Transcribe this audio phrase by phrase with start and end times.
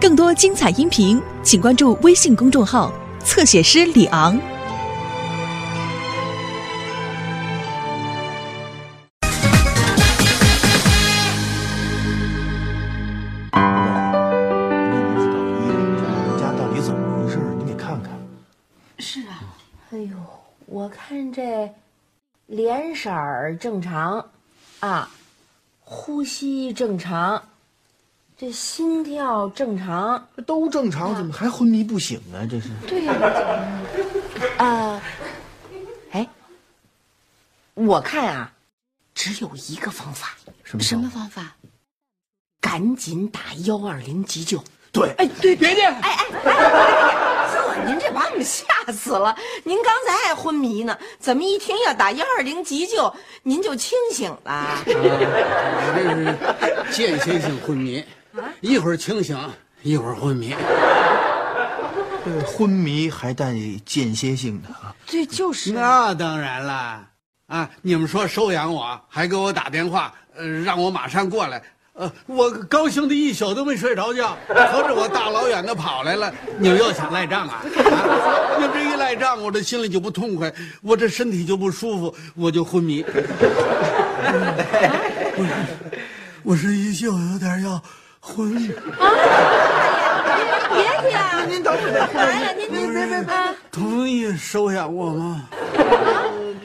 [0.00, 2.92] 更多精彩音频，请关注微信公众号
[3.24, 4.38] “侧写师李昂”。
[4.40, 4.40] 您
[15.20, 17.40] 是导医，人家到底怎么回事？
[17.58, 18.12] 你得看看。
[18.98, 19.42] 是啊，
[19.90, 20.16] 哎呦，
[20.66, 21.68] 我看这
[22.46, 24.24] 脸色儿正常，
[24.78, 25.10] 啊，
[25.80, 27.42] 呼吸正常，
[28.40, 32.46] 这心跳正常，都正常，怎么还昏迷不醒啊？
[32.48, 33.12] 这是对呀、
[34.58, 35.02] 啊，
[36.12, 36.24] 哎，
[37.74, 38.52] 我看啊，
[39.12, 40.84] 只有一个方法，什么？
[40.84, 41.10] 什么？
[41.10, 41.56] 方法？
[42.60, 44.62] 赶紧打幺二零急救。
[44.92, 47.84] 对，哎，对，别介，哎哎哎哎！
[47.86, 49.36] 您这把我们吓死了！
[49.64, 54.78] 您刚才还昏迷呢，怎么一听要打幺二零急救，您就清醒了？
[54.86, 58.04] 我这是间歇性昏迷，
[58.60, 59.38] 一会儿清醒，
[59.82, 60.54] 一会儿昏迷。
[62.24, 64.94] 这昏迷还带间歇性的啊。
[65.06, 67.06] 对，就是那当然了，
[67.46, 71.62] 啊，你们说收养我，还给我打电话，呃，让我马上过来。
[71.94, 77.54] 呃，我高兴的一宿都没睡着觉，合着我大老远的跑来了，你们又想赖账啊？
[77.56, 77.66] 啊
[78.56, 83.04] 你们这一赖账，我这心里就不痛快，我这身体就不舒服，我就昏迷。
[85.34, 85.44] 我
[86.44, 87.82] 我是一宿有点要
[88.28, 88.54] 昏。
[90.74, 93.34] 别呀，您等会儿，来呀，您您别别别，
[93.72, 95.48] 同意收养我吗？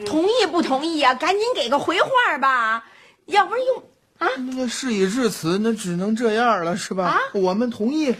[0.04, 1.14] 同意不同意啊？
[1.14, 2.84] 赶紧给个回话吧，
[3.26, 3.82] 要不然用
[4.18, 7.18] 啊，那事已至此，那只能这样了，是吧？
[7.32, 8.14] 我们同意，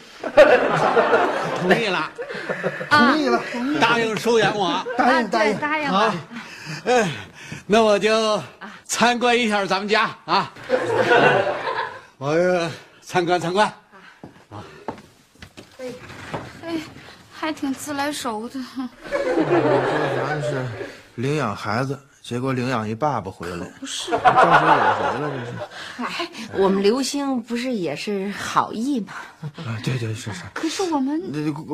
[1.60, 2.10] 同意了，
[2.90, 3.42] 同意了，
[3.80, 4.82] 答应收养我。
[4.96, 5.58] 答应答应。
[5.58, 6.14] 答应了。，
[6.86, 7.10] 哎，
[7.66, 8.42] 那我就
[8.86, 10.50] 参观一下咱们家啊。
[12.16, 12.70] 我呃
[13.06, 13.66] 参观参观。
[14.50, 14.64] 啊
[16.62, 16.80] 哎，
[17.32, 18.58] 还挺自来熟的。
[18.74, 18.88] 说
[20.16, 20.64] 啥是
[21.16, 25.30] 领养孩子，结果领养一爸爸回来，不是招谁惹谁了？
[25.36, 25.52] 这是
[26.02, 29.12] 哎，我们刘星不是也是好意吗？
[29.58, 30.42] 啊，对对是是。
[30.54, 31.20] 可是我们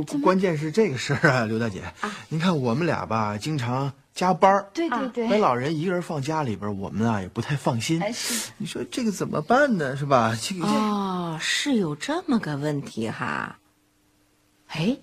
[0.05, 1.85] 关关键是这个事儿啊，刘大姐，
[2.29, 8.03] 您看我们俩吧，经常加班儿对对对，把老人一个人放家里边，我们啊也不太放心。
[8.03, 8.13] 哎
[8.59, 9.97] 你说这个怎么办呢？
[9.97, 10.37] 是吧？
[10.41, 13.59] 这个哦，是有这么个问题哈。
[14.67, 14.99] 哎，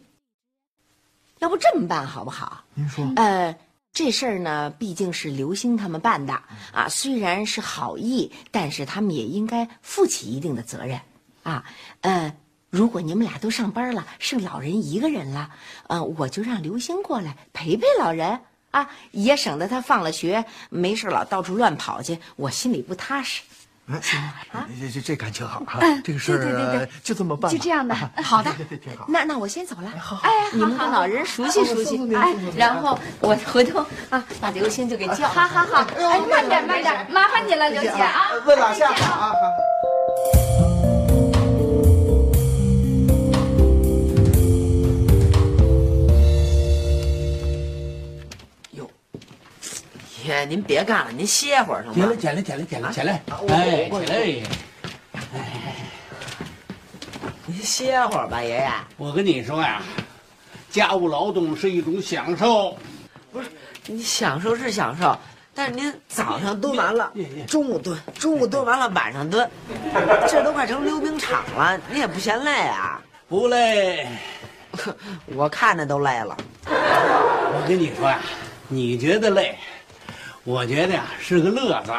[1.40, 2.66] 要不这么办好不好？
[2.74, 3.58] 您说呃，
[3.92, 6.34] 这事儿呢，毕竟是刘星他们办的
[6.72, 11.00] 啊，虽然是好意，但是他们也应该负起一定的责任
[11.44, 11.66] 啊。
[12.02, 12.36] 呃，
[12.70, 15.50] 如果你们俩都上班了，剩老人一个人了，
[15.88, 18.42] 呃，我就让刘星过来陪陪老人
[18.72, 23.42] 啊，也省得他放了学没事老到处乱跑去，我心里不踏实。
[23.90, 24.02] 哎，
[24.82, 25.80] 这这这感情好啊！
[26.04, 27.96] 这个事对对对对儿呃就这么办，就这样的。
[28.22, 29.06] 好的对对挺好。
[29.08, 29.90] 那那我先走了。
[30.24, 38.28] 哎，你们跟老人熟悉熟悉，哎，然后我回头啊把刘星就给叫好好好，哎，慢点慢点，麻烦你了，刘姐啊。
[38.46, 39.32] 问老夏啊。
[50.28, 52.16] 爷，您别干了，您歇会儿行吗起来，？
[52.16, 53.22] 起来，起来，起来，起来！
[53.50, 54.16] 哎，起来！
[55.34, 55.74] 哎
[57.46, 58.70] 您歇会儿吧，爷爷。
[58.98, 59.82] 我跟你说呀，
[60.70, 62.78] 家务劳动是一种享受。
[63.32, 63.48] 不是，
[63.86, 65.18] 你享受是享受，
[65.56, 67.12] 但是您早上蹲完了
[67.48, 69.50] 中午蹲，中午蹲完了，晚上蹲，
[70.28, 73.02] 这都快成溜冰场了，你也不嫌累啊？
[73.30, 74.06] 不累。
[75.28, 76.38] 我看着都累了。
[76.66, 78.20] 我跟你说呀，
[78.68, 79.57] 你觉得累，
[80.48, 81.92] 我觉得呀是个乐子。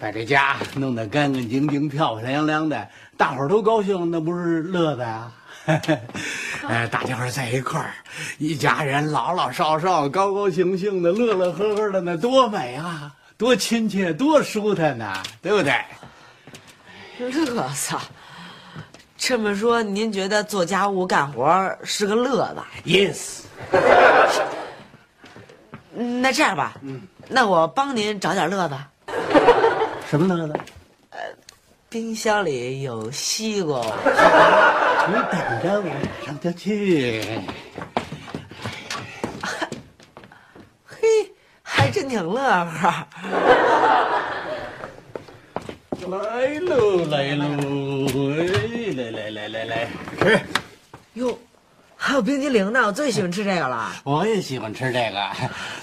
[0.00, 5.30] 把这家弄得干干净净、漂漂亮亮的，大伙儿都高兴，那不是乐子呀？
[6.66, 7.92] 哎，大家伙儿在一块儿，
[8.38, 13.14] 一家人老老少少、高高兴兴的、乐乐呵呵的，那多美啊！
[13.36, 15.74] 多亲切，多舒坦呐，对不对？
[17.18, 17.94] 乐子，
[19.18, 23.82] 这么说，您觉得做家务干活是个乐子？Yes，嗯
[25.94, 28.74] 那这样吧，嗯那我帮您找点乐子。
[30.08, 30.54] 什么乐子？
[31.10, 31.18] 呃
[31.88, 33.80] 冰箱里有西瓜，
[35.08, 37.22] 你等着，我马上就去。
[40.86, 40.98] 嘿，
[41.62, 43.06] 还真挺乐呵。
[46.08, 47.44] 来喽，来喽，
[48.32, 50.40] 哎，来来来来来，吃。
[51.14, 51.38] 哟，
[51.96, 53.92] 还有冰激凌呢，我最喜欢吃这个了。
[54.04, 55.30] 我也喜欢吃这个，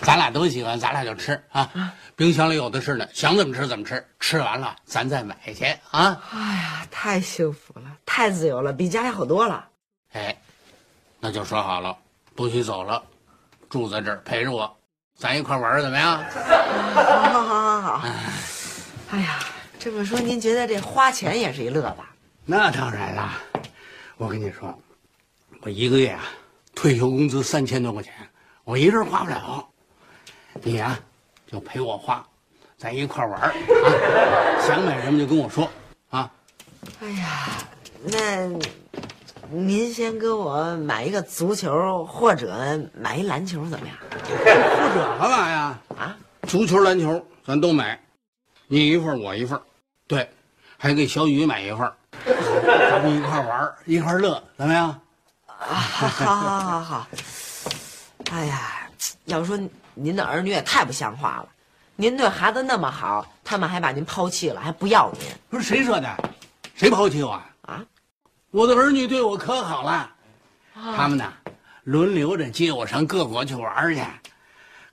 [0.01, 1.69] 咱俩都喜欢，咱俩就吃啊。
[2.16, 6.22] 冰箱里有的是呢，想怎么吃怎么吃，吃完了咱再买去啊。
[6.31, 9.66] 哎呀，太幸福了，太自由了，比家里好多了。
[10.13, 10.36] 哎，
[11.19, 11.96] 那就说好了，
[12.36, 13.01] 不许走了，
[13.69, 14.78] 住在这儿陪着我，
[15.18, 16.24] 咱一块玩儿怎么样？
[16.94, 18.07] 好好好好好。
[19.12, 19.40] 哎呀，
[19.78, 22.10] 这么说您觉得这花钱也是一乐吧？
[22.46, 23.40] 那当然啦，
[24.18, 24.78] 我跟你说，
[25.62, 26.24] 我一个月啊，
[26.74, 28.13] 退休工资三千多块钱，
[28.63, 29.69] 我一人花不了。
[30.64, 31.00] 你呀、
[31.50, 32.26] 就陪我花，
[32.78, 35.70] 咱一块玩儿啊，想买什么就跟我说
[36.10, 36.30] 啊。
[37.02, 37.48] 哎呀，
[38.04, 38.48] 那
[39.50, 43.96] 您先给我买一个足球，或者买一篮球，怎么样？
[44.20, 45.80] 或者干嘛呀？
[45.98, 46.16] 啊？
[46.48, 48.00] 足球、篮球咱都买，
[48.68, 49.62] 你一份儿我一份儿，
[50.08, 50.30] 对，
[50.78, 51.94] 还给小雨买一份儿，
[52.90, 54.90] 咱们一块玩儿一块乐，怎么样？
[55.48, 57.08] 啊，好，好，好，好，好。
[58.32, 58.88] 哎呀，
[59.26, 59.60] 要说
[59.94, 61.50] 您的儿女也太不像话了，
[61.95, 66.07] 您对孩子那么好，他们还把您抛弃了，还不要您不是谁说的？
[66.75, 67.50] 谁抛弃我啊？
[67.63, 67.83] 啊？
[68.51, 70.09] 我的儿女对我可好了，
[70.74, 71.31] 他们呢，
[71.83, 74.01] 轮流着接我上各国去玩去，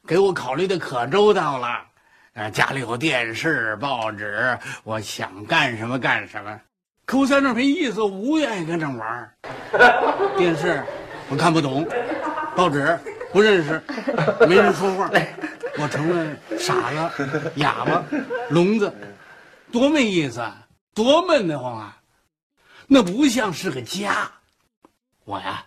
[0.06, 1.82] 给我考虑的可周到了。
[2.34, 6.60] 呃，家里有电视、报纸，我想干什么干什么。
[7.06, 9.32] 可我在那儿没意思，我不愿意跟着玩儿。
[10.36, 10.84] 电视
[11.30, 11.88] 我看不懂，
[12.54, 12.98] 报纸
[13.36, 13.82] 不认识，
[14.48, 15.10] 没人说话，
[15.76, 18.02] 我成了傻子、哑巴、
[18.48, 18.90] 聋子，
[19.70, 20.56] 多没意思啊，
[20.94, 21.98] 多闷得慌啊！
[22.86, 24.26] 那不像是个家。
[25.26, 25.62] 我呀，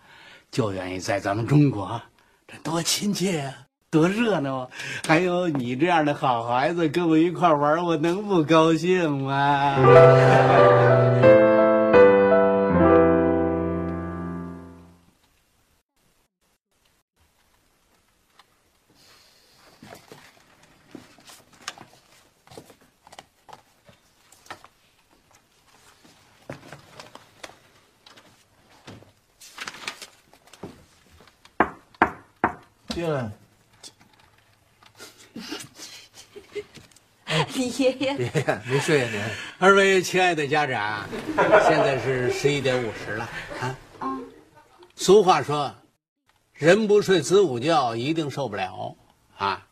[0.50, 2.02] 就愿意在咱们中国，
[2.48, 3.54] 这多亲切啊、
[3.88, 4.68] 多热闹啊！
[5.06, 9.76] 还有你这样的好孩子跟我一块玩，我能不高兴吗？
[33.00, 33.30] 进来，
[37.54, 39.22] 李爷爷，爷爷没睡呀您？
[39.58, 43.26] 二位亲爱的家长，现在是十一点五十了
[43.58, 43.74] 啊。
[44.96, 45.74] 俗话说，
[46.52, 48.94] 人不睡子午觉，一定受不了
[49.38, 49.66] 啊。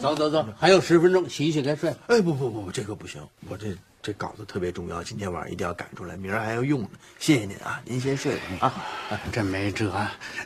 [0.00, 1.98] 走走走，还有十分钟，洗洗该睡了。
[2.06, 6.88] 哎，不不不，这个不行，我这这稿子特别重要，今天晚上一定要赶出来，明儿还要用呢。
[7.20, 8.66] 谢谢您啊，您先睡吧
[9.08, 9.20] 啊。
[9.30, 9.92] 真没辙。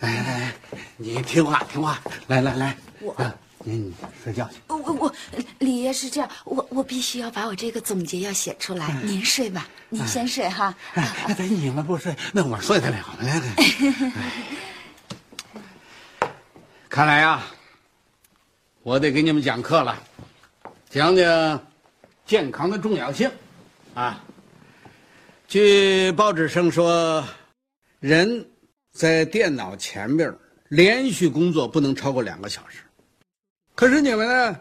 [0.00, 0.52] 来来来，
[0.98, 3.16] 你听话听话，来来来，我
[3.60, 3.90] 您
[4.22, 4.56] 睡觉去。
[4.66, 5.10] 我我
[5.58, 8.92] 李爷是这样，我我必须要把我这个总结要写出来。
[9.02, 10.74] 您睡吧，您先睡哈。
[10.92, 13.16] 哎，等你们不睡，那我睡得了吗？
[16.90, 17.42] 看来呀，
[18.82, 19.98] 我得给你们讲课了，
[20.90, 21.66] 讲讲
[22.26, 23.30] 健康的重要性
[23.96, 24.22] 啊。
[25.48, 27.24] 据报纸上说，
[27.98, 28.46] 人
[28.92, 30.30] 在电脑前面
[30.68, 32.80] 连续工作不能超过两个小时，
[33.74, 34.56] 可是你们呢，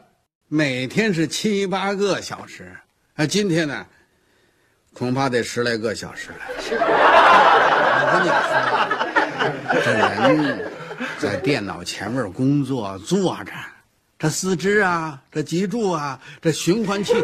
[0.47, 2.71] 每天是七八个小时，
[3.15, 3.85] 啊，今天呢，
[4.93, 6.37] 恐怕得十来个小时了。
[8.07, 8.29] 我跟你
[9.67, 10.71] 说，这人
[11.19, 13.51] 在电脑前面工作坐着，
[14.17, 17.23] 这四肢啊，这脊柱啊，这循环系统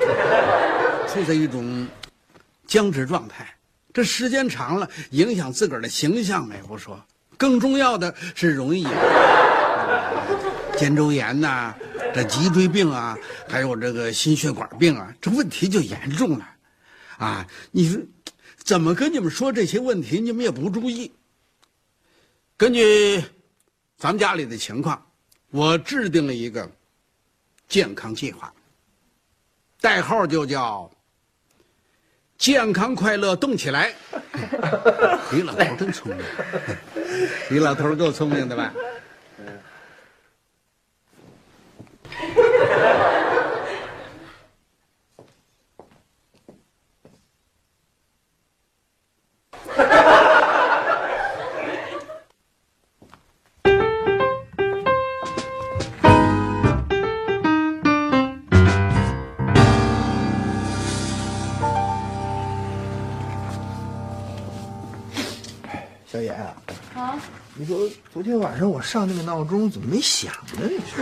[1.08, 1.88] 处在一种
[2.72, 3.54] 僵直状态。
[3.94, 6.98] 这时间长了，影响自个儿的形象没不说，
[7.36, 8.90] 更重要的是容易有
[10.78, 11.76] 肩周炎呐、
[12.16, 13.18] 这脊椎病啊，
[13.50, 16.50] 还有这个心血管病啊，这问题就严重了。
[17.18, 18.02] 啊，你说
[18.64, 21.12] 怎么跟你们说这些问题，你们也不注意。
[22.56, 23.22] 根据
[23.98, 25.06] 咱们家里的情况，
[25.50, 26.72] 我制定了一个
[27.68, 28.54] 健康计划，
[29.82, 30.90] 代号就叫
[32.42, 33.94] “健康快乐动起来”。
[35.32, 36.26] 李老头真聪明，
[37.52, 38.74] 李老头够聪明的吧？
[68.14, 70.68] 昨天晚上我上那个闹钟怎么没响呢？
[70.68, 71.02] 你说，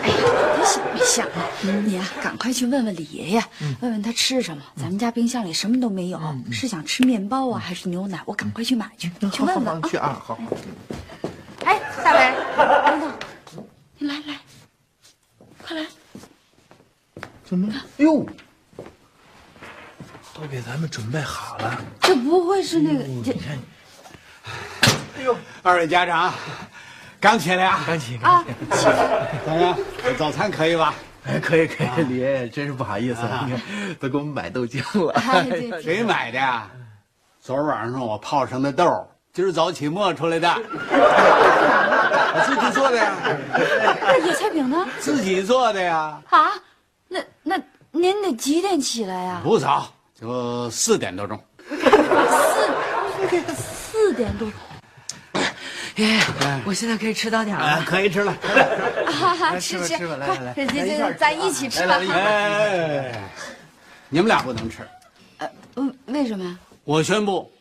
[0.55, 1.49] 你想没想啊？
[1.83, 3.43] 你呀，赶快去问问李爷爷，
[3.81, 4.61] 问问他吃什么。
[4.75, 8.21] 咱们家冰箱里什么都没有，是想吃面包啊，还是牛奶？
[8.27, 9.81] 我赶快去买去，你去问问啊。
[9.89, 10.37] 去啊，好。
[11.65, 12.19] 哎，大伟，
[12.85, 13.11] 等等，
[13.97, 14.39] 你来来，
[15.63, 15.87] 快来。
[17.43, 17.81] 怎么了？
[17.97, 18.23] 哟，
[20.35, 21.83] 都给咱们准备好了。
[22.01, 23.57] 这不会是那个这你看，
[25.63, 26.31] 二位家长，
[27.19, 27.83] 刚起来啊？
[27.85, 28.89] 刚起，啊赶紧，
[29.45, 29.77] 咋样？
[30.17, 30.93] 早餐可以吧？
[31.25, 33.61] 哎，可以可以，李爷爷真是不好意思，啊你看
[33.99, 35.81] 都给我们买豆浆了。
[35.81, 36.69] 谁买的呀？
[37.41, 40.49] 昨儿晚上我泡上的豆儿，今儿早起磨出来的，
[40.91, 43.13] 我 自己做的呀，
[44.01, 44.87] 那野菜饼呢？
[44.99, 46.51] 自己做的呀，啊，
[47.09, 47.59] 那那
[47.91, 49.41] 您得几点起来呀？
[49.43, 51.37] 不早，就四点多钟。
[53.29, 54.47] 四四点多。
[54.47, 54.53] 爷
[56.03, 56.19] 爷，
[56.65, 57.83] 我现在可以吃早点了？
[57.85, 58.33] 可以吃了。
[59.11, 61.99] 哈哈，吃吃吃吧来快来来咱一起吃吧。
[62.11, 63.11] 哎，
[64.09, 64.77] 你们俩不能吃。
[65.39, 66.55] 呃，嗯为什么呀？
[66.83, 67.51] 我宣布，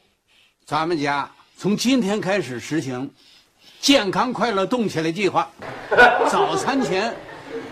[0.64, 3.10] 咱们家从今天开始实行
[3.80, 5.48] 健康快乐动起来计划，
[6.30, 7.14] 早餐前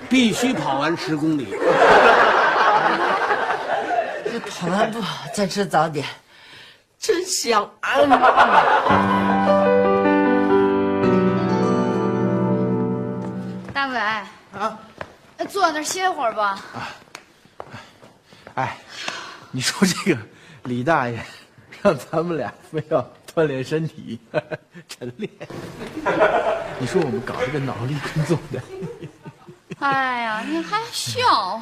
[0.08, 1.48] 必须跑完十公里。
[4.24, 5.00] 这跑完步
[5.32, 6.04] 再吃早点，
[6.98, 9.65] 真香啊！
[14.58, 14.78] 啊，
[15.50, 16.64] 坐那儿歇会儿吧。
[18.54, 18.78] 哎，
[19.50, 20.20] 你说这个
[20.64, 21.20] 李大爷
[21.82, 24.18] 让咱们俩非要锻炼身体，
[24.88, 25.30] 晨练。
[26.78, 28.62] 你说我们搞这个脑力工作的，
[29.78, 31.60] 哎呀，你还笑，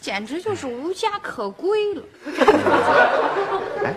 [0.00, 2.02] 简直就是无家可归了。
[3.84, 3.94] 哎，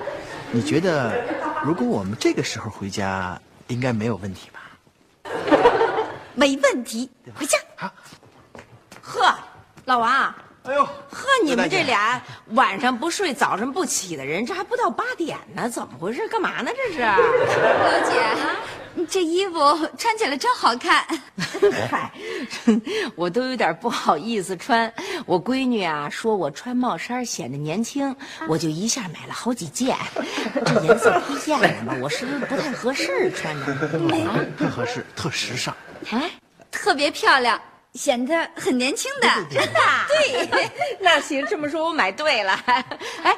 [0.51, 1.23] 你觉得
[1.63, 4.59] 如果我们这个时候回家，应该没有问题吧？
[6.35, 7.57] 没问题，回家。
[7.77, 7.91] 好，
[9.15, 9.33] 呵，
[9.85, 16.27] 老王，哎呦，呵，你们这俩晚上不睡，早上不起的人，这还不到八点呢，怎么回事？
[16.27, 16.69] 干嘛呢？
[16.75, 16.99] 这是？
[16.99, 18.21] 刘姐，
[18.93, 19.59] 你这衣服
[19.97, 21.05] 穿起来真好看。
[21.89, 22.11] 嗨，
[23.15, 24.91] 我都有点不好意思穿。
[25.25, 28.13] 我闺女啊说我穿帽衫显得年轻，
[28.47, 29.95] 我就一下买了好几件。
[30.65, 33.71] 这颜色推荐了嘛，我是不是不太合适穿着？
[34.27, 35.75] 啊特合适，特时尚。
[36.11, 36.29] 哎，
[36.71, 37.59] 特别漂亮，
[37.95, 39.27] 显得很年轻的。
[39.49, 39.79] 真的？
[40.07, 40.69] 对，
[41.01, 42.53] 那行，这么说我买对了。
[43.23, 43.35] 哎，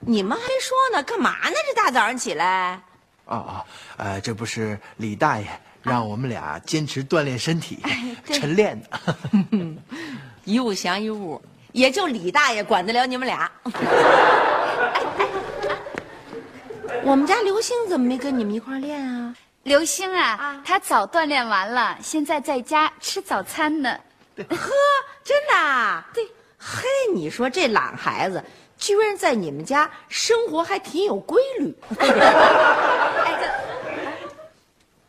[0.00, 1.02] 你们还说呢？
[1.02, 1.54] 干嘛呢？
[1.66, 2.80] 这大早上起来？
[3.26, 3.64] 哦哦，
[3.96, 5.46] 呃，这不是李大爷
[5.82, 7.78] 让我们俩坚持锻炼身体、
[8.26, 8.88] 晨练的。
[10.44, 11.40] 一物降一物，
[11.72, 13.50] 也就李大爷管得了你们俩。
[17.04, 19.34] 我们家刘星怎么没跟你们一块儿练啊？
[19.62, 23.94] 刘星啊，他早锻炼完了，现在在家吃早餐呢。
[24.36, 24.44] 呵，
[25.22, 26.08] 真的啊？
[26.14, 26.24] 对。
[26.58, 26.82] 嘿，
[27.14, 28.42] 你说这懒孩子，
[28.78, 31.74] 居然在你们家生活还挺有规律。
[31.98, 33.46] 哎，这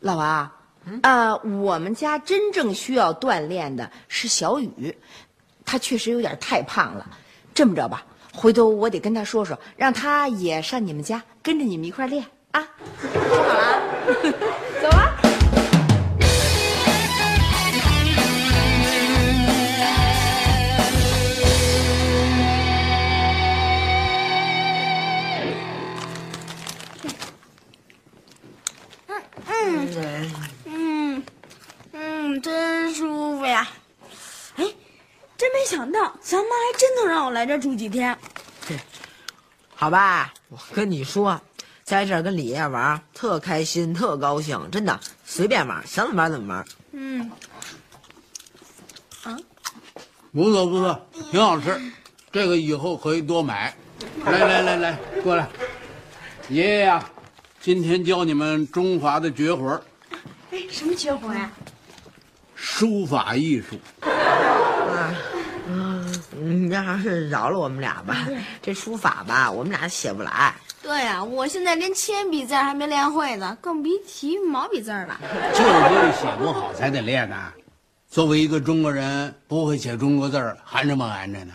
[0.00, 0.50] 老王，
[1.02, 4.96] 呃，我们家真正需要锻炼的是小雨，
[5.64, 7.06] 他确实有点太胖了。
[7.54, 8.04] 这么着吧，
[8.34, 12.66] 回头我得跟他说说，让他也上你们家跟着你们一块儿练啊。
[13.00, 13.81] 说好了啊，
[14.82, 15.18] 走啊。
[29.64, 29.88] 嗯
[30.64, 31.22] 嗯
[31.92, 33.68] 嗯，真舒服呀！
[34.56, 34.64] 哎，
[35.36, 38.16] 真没想到，咱妈还真能让我来这儿住几天。
[39.74, 41.40] 好吧，我跟你说，
[41.92, 46.64] 在这儿跟李爷爷玩，特开心，特高兴，真的，随便玩，想怎么玩怎么玩。
[46.92, 47.30] 嗯，
[49.24, 49.36] 啊
[50.32, 51.78] 不错不错，挺好吃，
[52.30, 53.76] 这个以后可以多买。
[54.24, 55.46] 来来来来，过来，
[56.48, 57.04] 爷爷呀、
[57.60, 59.82] 今天教你们中华的绝活儿
[60.50, 61.52] 哎，什么绝活呀？
[62.54, 63.78] 书法艺术。
[66.34, 68.26] 嗯，那还是饶了我们俩吧。
[68.62, 70.54] 这书法吧，我们俩写不来。
[70.82, 75.20] 对呀、我现在连铅笔字还没练会呢，更别提毛笔字了。
[75.52, 77.52] 就是因为写不好才得练呐。
[78.10, 81.54] 作为一个中国人，不会写中国字儿，含着么含着呢？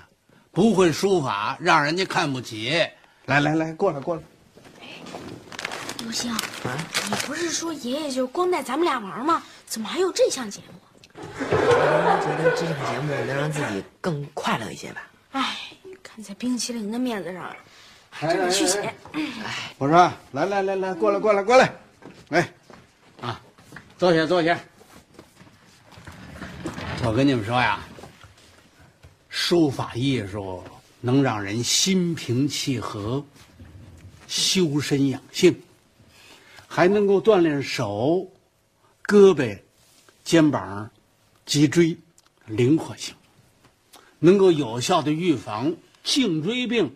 [0.52, 2.88] 不会书法，让人家看不起。
[3.26, 4.22] 来来来，过来过来。
[6.00, 6.40] 刘星，啊
[7.10, 9.44] 你不是说爷爷就光带咱们俩玩吗？
[9.66, 10.80] 怎么还有这项节目？
[11.40, 15.02] 我觉得这种节目能让自己更快乐一些吧。
[15.32, 15.58] 哎，
[16.04, 17.56] 看在冰淇淋的面子上，
[18.10, 18.94] 还真得去写。
[19.78, 21.74] 我说，来来来来，过来过来过来，
[22.30, 22.50] 来，
[23.22, 23.40] 啊，
[23.98, 24.58] 坐下坐下。
[27.04, 27.80] 我跟你们说呀，
[29.30, 30.64] 书法艺术
[31.00, 33.24] 能让人心平气和，
[34.28, 35.62] 修身养性，
[36.68, 38.28] 还能够锻炼手、
[39.06, 39.58] 胳膊、
[40.24, 40.90] 肩膀、
[41.48, 41.98] 脊椎
[42.46, 43.16] 灵活性，
[44.20, 45.74] 能够有效的预防
[46.04, 46.96] 颈椎病。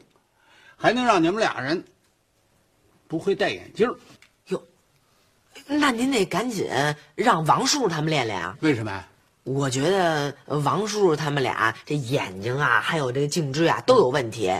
[0.78, 1.84] 还能让你们俩人
[3.08, 3.96] 不会戴眼镜儿。
[4.48, 4.64] 哟，
[5.68, 6.68] 那您得赶紧
[7.14, 8.58] 让王叔叔他们练练啊。
[8.62, 9.08] 为什么呀？
[9.44, 14.52] 我觉得呃王叔叔他们俩这眼睛啊，还有这个颈椎啊都有问题，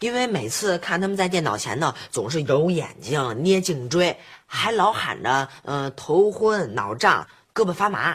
[0.00, 8.14] 因为每次看他们在电脑前头总是揉眼睛、捏颈椎，还老喊着呃头昏脑胀、胳膊发麻。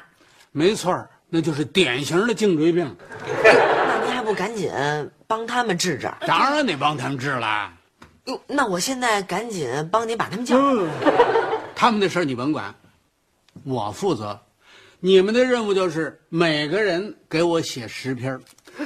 [0.59, 2.93] 没错儿，那就是典型的颈椎病。
[3.41, 4.69] 那您还不赶紧
[5.25, 6.11] 帮他们治治？
[6.27, 7.71] 当然得帮他们治了。
[8.25, 10.57] 哟，那我现在赶紧帮你把他们叫
[11.73, 12.75] 他们的事儿你甭管，
[13.63, 14.37] 我负责。
[14.99, 18.37] 你们的任务就是每个人给我写十篇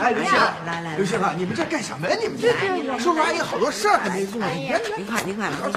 [0.00, 0.32] 哎，刘星，
[0.66, 2.16] 来来刘星啊，你们这干什么呀？
[2.20, 2.52] 你们这
[2.98, 4.46] 叔叔阿姨好多事儿还没做呢。
[4.96, 5.70] 您看您看您快。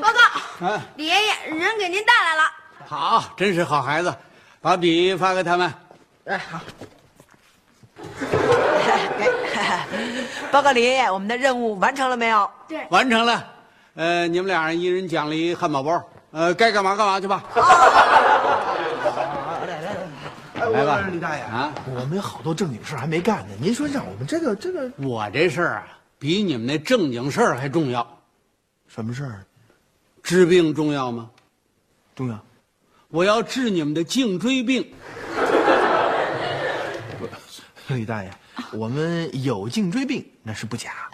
[0.00, 0.18] 报告，
[0.60, 2.42] 嗯，李爷爷，人给您带来了。
[2.86, 4.12] 好，真是好孩子，
[4.60, 5.72] 把笔发给他们。
[6.24, 6.60] 哎，好。
[10.50, 12.50] 报告李爷爷，我们的任务完成了没有？
[12.66, 13.44] 对，完成了，
[13.94, 17.42] 呃，你们俩人一人奖励汉堡包，呃，该干嘛干嘛去吧。
[20.74, 23.54] 哎，来吧李大爷啊，我们有好多正经事儿还没干呢。
[23.60, 28.06] 您说让我们这个这个我这事儿啊，比你们那正经事儿还重要。
[28.86, 29.44] 什么事儿
[30.22, 31.30] 治病重要吗？
[32.14, 32.38] 重要？
[33.08, 34.86] 我要治你们的颈椎病。
[37.88, 38.30] 李大爷，
[38.72, 41.10] 我们有颈椎病那是不假，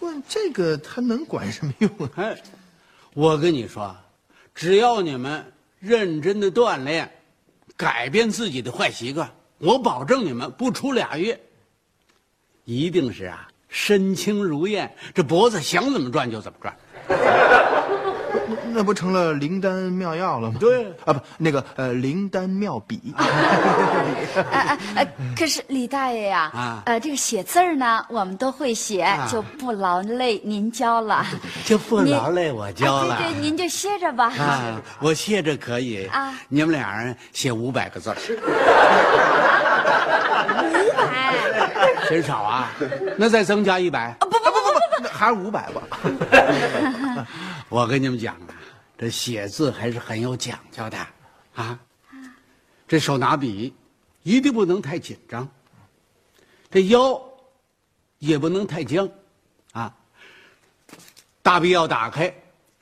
[0.00, 2.10] 问，这个他能管什么用啊？
[2.16, 2.36] 哎，
[3.14, 3.94] 我跟你说，
[4.54, 5.44] 只要你们
[5.78, 7.08] 认真的锻炼，
[7.78, 11.40] 改变自己的坏习惯，我保证你们不出俩月，
[12.64, 16.76] 一定是啊身轻如燕，这脖子想怎么转就怎么转。
[18.72, 20.56] 那不成了灵丹妙药了吗？
[20.58, 23.14] 对啊，不，那个呃，灵丹妙笔。
[23.16, 25.06] 呃呃呃，
[25.36, 31.26] 可是李大爷呀，啊呃，这个写字儿呢，我们都会写，啊就不劳累您教了。
[31.64, 33.14] 就不劳累我教了。
[33.14, 34.32] 啊对对，您就歇着吧。
[34.38, 38.16] 啊，我歇着可以啊你们俩人写五百个字儿，
[40.72, 41.34] 五百，
[42.08, 42.70] 嫌少啊？
[43.16, 44.14] 那再增加一百。
[44.20, 44.37] 啊不
[45.18, 45.82] 还是五百吧。
[47.68, 48.54] 我跟你们讲啊，
[48.96, 50.96] 这写字还是很有讲究的，
[51.56, 51.76] 啊，
[52.86, 53.74] 这手拿笔，
[54.22, 55.48] 一定不能太紧张，
[56.70, 57.20] 这腰
[58.18, 59.08] 也不能太僵，
[59.72, 59.92] 啊，
[61.42, 62.32] 大笔要打开，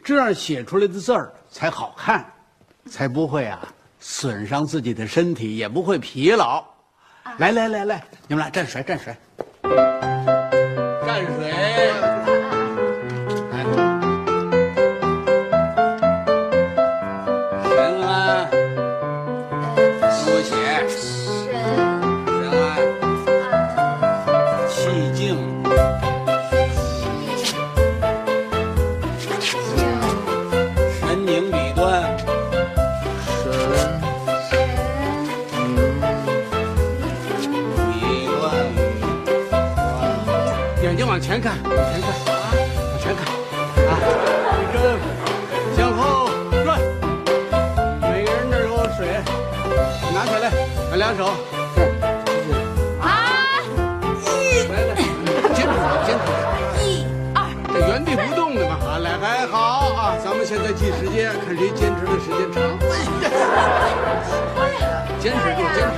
[0.04, 2.30] 这样写出来的字儿才好看，
[2.90, 3.66] 才不会啊
[3.98, 6.62] 损伤自己的身体，也不会疲劳。
[7.38, 9.16] 来来来来，你们俩蘸水蘸水，
[9.62, 12.15] 蘸水。
[40.96, 42.08] 眼睛往前看，往前看，
[42.88, 43.20] 往前看，
[43.84, 43.92] 啊，
[44.56, 44.80] 立正，
[45.76, 46.30] 向后
[46.64, 46.80] 转。
[48.00, 49.20] 每个人这儿有水，
[50.14, 50.48] 拿起来，
[50.90, 51.28] 把两手，
[51.76, 51.92] 这儿，
[53.02, 53.60] 啊，
[54.72, 54.96] 来来，
[55.52, 55.70] 坚持
[56.06, 56.24] 坚持。
[56.82, 57.04] 一
[57.34, 62.56] 二，这原地不动的嘛，啊，来还好啊，咱们现在计时间，看谁坚持的时间长。
[65.20, 65.96] 坚持就，坚持。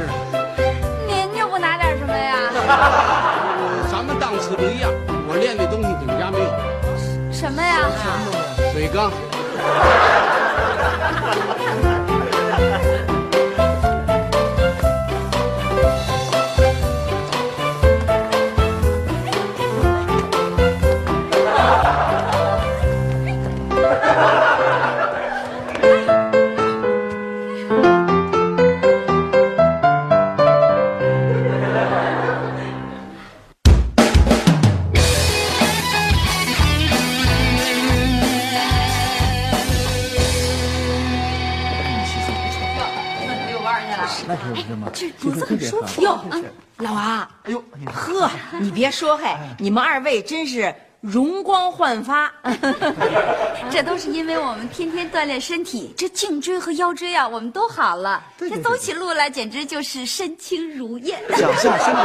[1.06, 3.26] 您就不拿点什么呀？
[4.38, 4.92] 呃咱们档次不一样，
[5.28, 7.88] 我练的东西你们家没有，什么呀？
[8.72, 9.10] 水缸。
[48.78, 52.32] 别说嘿，你们二位真是容光焕发。
[53.72, 58.22] 这都是因为我们天天锻炼身体，这颈椎和腰椎啊，我们都好了。
[58.38, 61.18] 对对对这走起路来简直就是身轻如燕。
[61.36, 62.00] 脚下生的。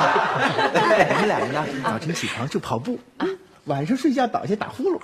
[0.73, 2.99] 我们 俩人呢，早晨起床就跑步，
[3.65, 4.99] 晚上睡觉倒下打呼噜，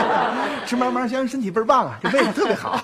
[0.68, 2.78] 吃嘛嘛香，身体倍儿棒啊，这胃口特别好。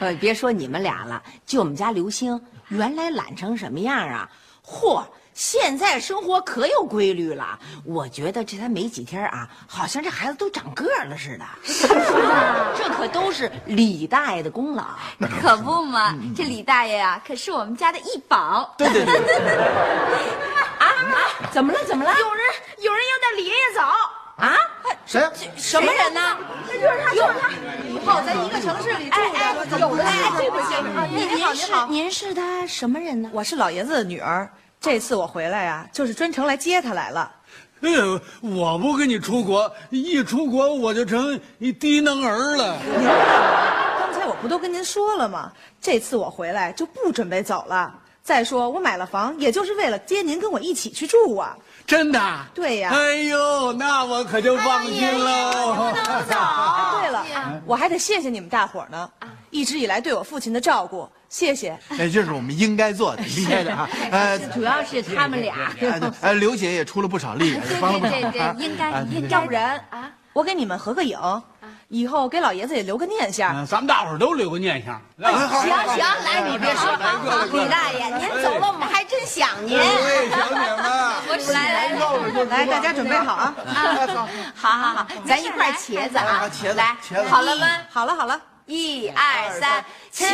[0.00, 4.28] 呃，别说你们俩了，就我们家刘星，原来懒成什么样啊？
[4.66, 5.04] 嚯！
[5.34, 11.44] 现在生活可有规律了，我觉得这才没几天啊，好像这孩子都长个儿了似的。
[12.78, 14.84] 这可都是李大爷的功劳。
[15.40, 18.72] 可不嘛，这李大爷呀，可是我们家的一宝。
[18.78, 19.12] 对对对，
[20.78, 21.50] 啊啊！
[21.50, 21.84] 怎么了？
[21.84, 22.12] 怎么了？
[22.16, 22.44] 有人
[22.78, 23.80] 有人要带李爷爷走
[24.36, 24.56] 啊？
[25.04, 25.32] 谁呀？
[25.56, 26.36] 什么人呢？
[26.68, 27.50] 这就是他，就是他。
[27.88, 29.16] 以后咱一个城市里住
[29.68, 30.12] 着，有的是。
[30.36, 30.76] 对不起，
[31.10, 33.28] 您好，您好，您是他什么人呢？
[33.32, 34.48] 我是老爷子的女儿。
[34.84, 37.32] 这次我回来呀，就是专程来接他来了。
[37.80, 41.40] 哎呦，我不跟你出国，一出国我就成
[41.80, 42.76] 低能儿了。
[42.84, 45.50] 您刚才我不都跟您说了吗？
[45.80, 47.94] 这次我回来就不准备走了。
[48.22, 51.56] 再说我买了房，也就是为了接您跟我一起去住啊。
[51.86, 52.20] 真的？
[52.54, 52.90] 对呀。
[52.92, 55.52] 哎呦，那我可就放心了。
[55.76, 56.34] 不能走。
[57.00, 57.24] 对了，
[57.64, 59.10] 我还得谢谢你们大伙呢，
[59.54, 61.08] 一直以来对我父亲的照顾。
[61.28, 63.88] 谢谢，哎，这是我们应该做的，应该的啊。
[64.10, 65.54] 呃，主要是他们俩，
[66.20, 68.32] 呃，刘姐也出了不少力， 帮了不少忙。
[68.32, 69.28] 对对，应该应该。
[69.28, 71.16] 要不然啊，我给你们合个影，
[71.86, 73.64] 以后给老爷子也留个念想。
[73.64, 75.00] 咱们大伙儿都留个念想。
[75.18, 75.24] 行
[75.94, 76.90] 行，来，你别说，
[77.52, 79.78] 李大爷，您走了，我们还真想您。
[79.78, 80.74] 我也想你们。
[81.28, 83.54] 我来来来，大家准备好啊！
[84.56, 87.66] 好好好，咱一块茄子啊，茄子，来，茄子，好了吗？
[87.90, 90.24] 好了好了，一二三，起。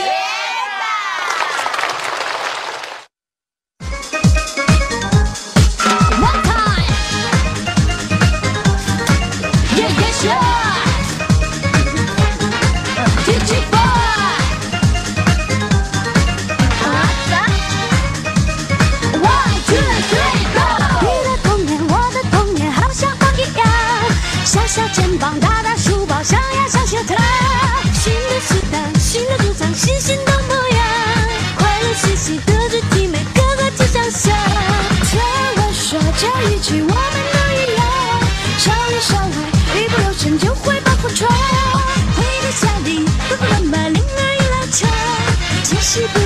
[29.11, 30.85] 新的主张，新新的模样。
[31.59, 34.33] 快乐学习，德智体美，个个都想想。
[35.11, 35.19] 听
[35.57, 36.95] 我说这一曲，我们
[37.35, 37.83] 都一样。
[38.57, 39.35] 少里少外，
[39.75, 41.29] 一不留神就会把火闯。
[42.15, 44.89] 回到家里，爸爸妈妈铃儿一拉长。
[45.65, 46.21] 姿势不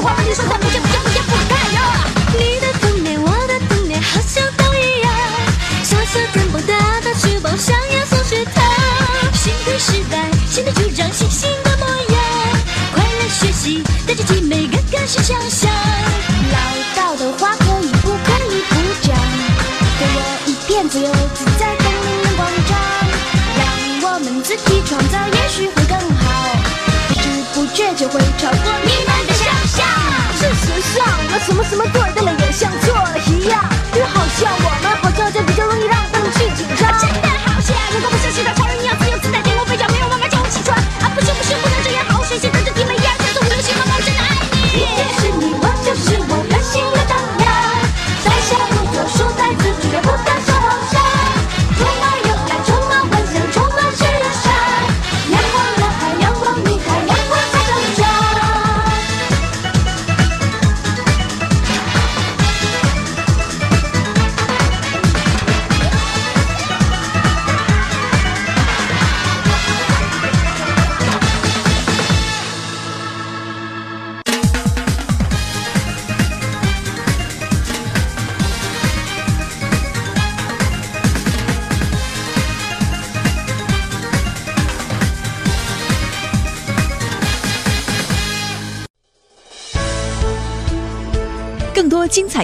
[0.00, 2.08] 喜欢，你说他不见不见不见不该呀。
[2.32, 5.12] 你的童年，我的童年，好像都一样。
[5.84, 8.64] 小小肩膀，大大书包，上呀上学堂。
[9.34, 12.18] 新的时代，新的主张，新新的模样。
[12.94, 14.66] 快乐学习，带着体美。
[14.68, 16.56] 个个是想象，唠
[16.96, 19.14] 叨的话可以不可以不讲？
[20.00, 22.78] 给我一片自由自在的人人广场，
[23.58, 26.56] 让我们自己创造，也许会更好。
[27.10, 28.18] 不知不觉就会
[31.62, 33.18] 什么什么对的了，也像错了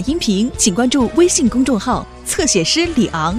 [0.00, 3.38] 音频，请关注微信公众号“侧写师李昂”。